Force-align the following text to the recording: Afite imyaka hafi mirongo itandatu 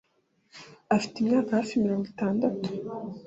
Afite 0.95 1.15
imyaka 1.19 1.49
hafi 1.59 1.83
mirongo 1.83 2.05
itandatu 2.13 2.63